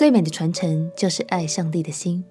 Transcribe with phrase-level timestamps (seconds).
[0.00, 2.24] 最美的传承就是爱上帝的心。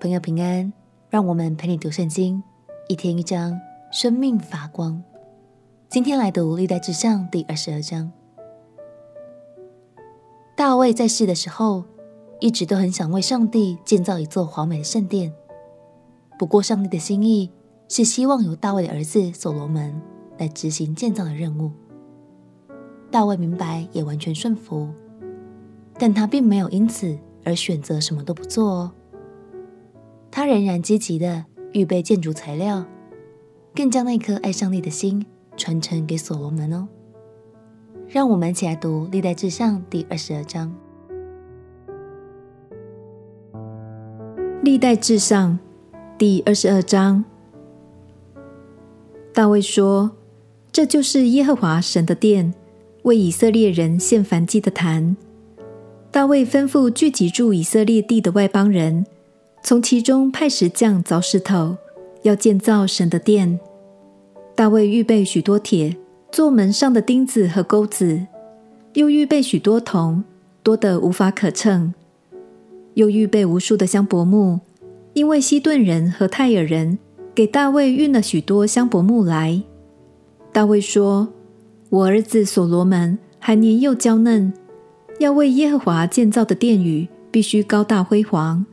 [0.00, 0.72] 朋友平安，
[1.10, 2.42] 让我们陪你读圣经，
[2.88, 3.60] 一天一章，
[3.92, 5.02] 生命发光。
[5.90, 8.10] 今天来读历代志上第二十二章。
[10.56, 11.84] 大卫在世的时候，
[12.40, 15.34] 一直都很想为上帝建造一座华美的圣殿。
[16.38, 17.50] 不过，上帝的心意
[17.86, 20.00] 是希望由大卫的儿子所罗门
[20.38, 21.70] 来执行建造的任务。
[23.10, 24.88] 大卫明白，也完全顺服，
[25.98, 28.92] 但他并没有因此而选择什么都不做哦。
[30.30, 32.84] 他仍然积极地预备建筑材料，
[33.74, 35.24] 更将那颗爱上帝的心
[35.56, 36.88] 传承给所罗门哦。
[38.08, 40.74] 让我们一起来读《历代志上》第二十二章。
[44.62, 45.58] 《历代志上》
[46.18, 47.24] 第二十二章，
[49.32, 50.12] 大卫说
[50.70, 52.52] ：“这就是耶和华神的殿。”
[53.04, 55.16] 为以色列人献燔祭的坛，
[56.16, 59.04] 大卫吩咐聚集住以色列地的外邦人，
[59.62, 61.76] 从其中派石匠凿石头，
[62.22, 63.60] 要建造神的殿。
[64.54, 65.94] 大卫预备许多铁，
[66.32, 68.26] 做门上的钉子和钩子，
[68.94, 70.24] 又预备许多铜，
[70.62, 71.92] 多得无法可称，
[72.94, 74.60] 又预备无数的香柏木，
[75.12, 76.98] 因为西顿人和泰尔人
[77.34, 79.62] 给大卫运了许多香柏木来。
[80.50, 81.28] 大卫说。
[81.90, 84.52] 我儿子所罗门还年幼娇嫩，
[85.18, 88.64] 要为耶和华建造的殿宇必须高大辉煌，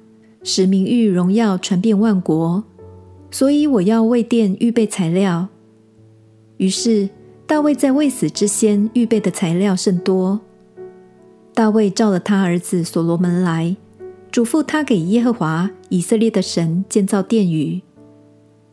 [0.44, 2.64] 使名誉荣耀传遍万国。
[3.32, 5.48] 所以我要为殿预备材料。
[6.58, 7.10] 于是
[7.48, 10.40] 大卫在未死之先预备的材料甚多。
[11.54, 13.76] 大卫召了他儿子所罗门来，
[14.32, 17.82] 嘱咐他给耶和华以色列的神建造殿宇，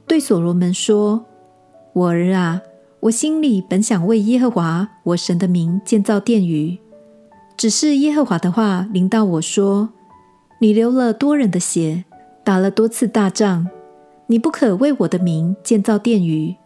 [0.07, 1.25] 对所罗门说
[1.95, 2.63] ：“我儿啊。”
[3.01, 6.77] 我心里本想为耶和华我神的名建造殿宇，
[7.61, 9.91] 只是耶和华的话临到我说
[10.61, 12.06] ：“你流了多人的血，
[12.42, 13.67] 打了多次大仗，
[14.29, 16.57] 你不可为我的名建造殿宇，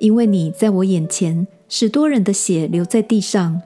[0.00, 3.62] 因为你在我眼前使多人的血流在地上。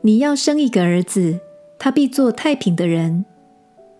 [0.00, 1.40] 你要生一个儿子，
[1.78, 3.26] 他必做太平的人，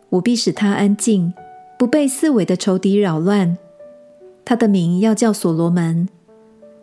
[0.09, 1.35] 我必使他安静，
[1.79, 3.59] 不被四围的仇敌扰乱。
[4.47, 6.09] 他的名要叫所罗门。”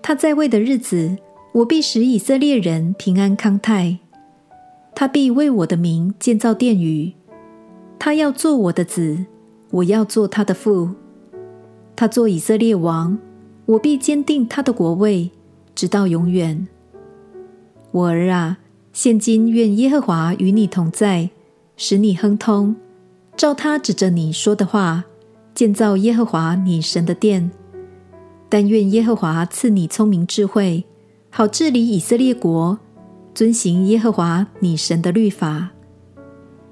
[0.03, 1.18] 他在位的日子，
[1.53, 3.97] 我必使以色列人平安康泰。
[4.96, 7.14] 他必为我的名建造殿宇。
[8.00, 9.26] 他要做我的子，
[9.72, 10.90] 我要做他的父。
[11.96, 13.18] 他做以色列王，
[13.66, 15.31] 我必坚定他的国位，
[15.74, 16.68] 直到永远。
[17.92, 18.58] 我儿啊，
[18.92, 21.30] 现今愿耶和华与你同在，
[21.78, 22.75] 使你亨通，
[23.38, 25.06] 照他指着你说的话，
[25.54, 27.52] 建造耶和华你神的殿。
[28.50, 30.84] 但愿耶和华赐你聪明智慧，
[31.30, 32.78] 好治理以色列国，
[33.33, 35.71] 遵行耶和华你神的律法。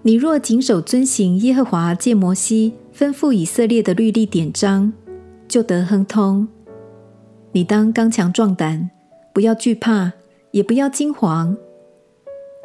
[0.04, 4.92] 你若谨守遵行耶和华借摩西吩咐以色列的律例典章，
[5.48, 6.48] 就得亨通。
[7.52, 8.90] 你当刚强壮胆，
[9.34, 10.14] 不要惧怕，
[10.52, 11.56] 也不要惊惶。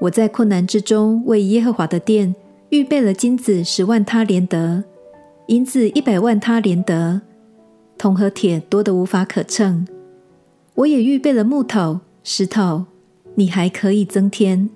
[0.00, 2.34] 我在困难之中为耶和华的殿
[2.68, 4.84] 预备了金子十万他连得，
[5.48, 7.22] 银子一百万他连得。
[7.98, 9.86] 铜和铁多得无法可称，
[10.74, 12.84] 我也预备了木头、石头，
[13.36, 14.68] 你还可以增添。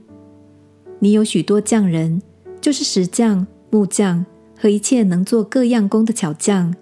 [1.01, 2.23] 你有许多匠人，
[2.61, 4.25] 就是石匠、木匠
[4.57, 6.73] 和一切能做各样工的巧匠，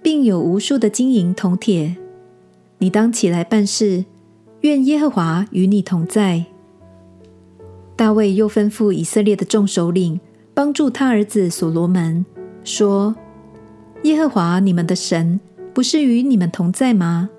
[0.00, 1.96] 并有无数的金银铜铁。
[2.78, 4.04] 你当起来办事，
[4.60, 6.44] 愿耶和华与你同在。
[7.96, 10.20] 大卫又吩咐以色列的众首领
[10.54, 12.24] 帮助他儿子所罗门，
[12.62, 13.14] 说：
[14.04, 15.40] 耶和华你们的神。
[15.72, 17.30] 不是与你们同在吗？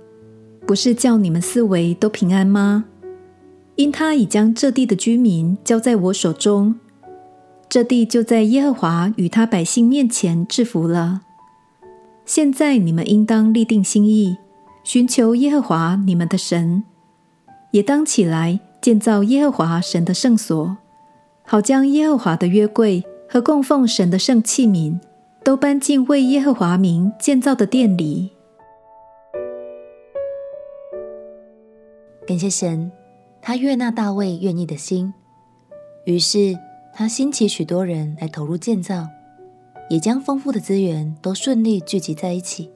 [0.66, 2.86] 不是叫你们四围都平安吗？
[3.82, 6.76] 因他已将这地的居民交在我手中，
[7.68, 11.22] 这地就在耶和华与他百姓面前制服了。
[12.24, 14.38] 现在你们应当立定心意，
[14.84, 16.84] 寻求耶和华你们的神，
[17.72, 20.78] 也当起来建造耶和华神的圣所，
[21.42, 25.00] 好将耶和华的约柜和供奉神的圣器皿。
[25.44, 28.30] 都搬进为耶和华名建造的殿里。
[32.28, 32.92] 感谢神，
[33.42, 35.14] 他悦纳大卫愿意的心，
[36.06, 36.58] 于是
[36.94, 39.08] 他兴起许多人来投入建造，
[39.90, 42.72] 也将丰富的资源都顺利聚集在一起。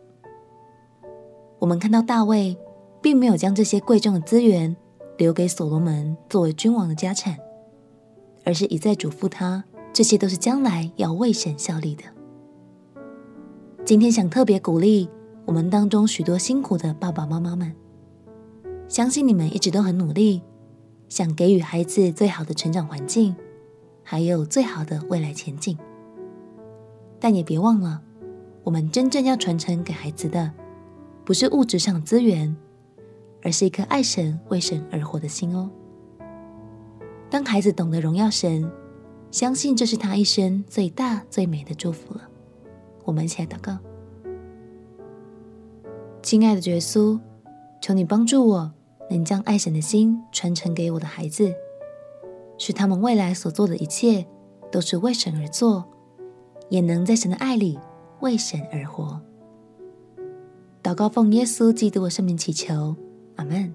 [1.60, 2.58] 我们看到大卫
[3.02, 4.76] 并没有将这些贵重的资源
[5.18, 7.38] 留给所罗门作为君王的家产，
[8.44, 9.64] 而是一再嘱咐他，
[9.94, 12.04] 这些都是将来要为神效力的。
[13.86, 15.08] 今天想特别鼓励
[15.46, 17.74] 我们当中许多辛苦的爸爸妈妈们，
[18.88, 20.42] 相信你们一直都很努力，
[21.10, 23.36] 想给予孩子最好的成长环境，
[24.04, 25.78] 还有最好的未来前景。
[27.20, 28.02] 但也别忘了，
[28.64, 30.52] 我们真正要传承给孩子的，
[31.24, 32.56] 不是物质上的资源，
[33.42, 35.70] 而是一颗爱神、为神而活的心哦。
[37.30, 38.70] 当孩子懂得荣耀神，
[39.32, 42.30] 相信这是他一生最大最美的祝福了。
[43.04, 43.78] 我们一起来祷告：
[46.22, 47.20] 亲爱的耶稣，
[47.82, 48.72] 求你帮助我，
[49.10, 51.54] 能将爱神的心传承给我的孩子，
[52.58, 54.26] 使他们未来所做的一切
[54.72, 55.86] 都是为神而做，
[56.70, 57.80] 也能在神的爱里
[58.22, 59.22] 为神而活。
[60.82, 62.96] 祷告奉耶稣基督的圣名祈求，
[63.36, 63.74] 阿门。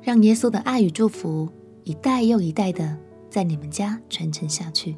[0.00, 1.48] 让耶稣的爱与祝福
[1.82, 2.96] 一代又一代的
[3.30, 4.96] 在你们家传承下去。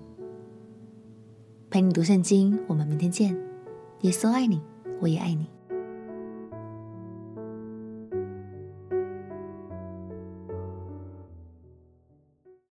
[1.70, 3.36] 陪你读圣经，我们明天见。
[4.02, 4.60] 耶稣爱你，
[5.00, 5.46] 我也爱你。